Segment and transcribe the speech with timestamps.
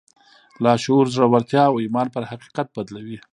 [0.63, 3.17] لاشعور زړورتيا او ايمان پر حقيقت بدلوي.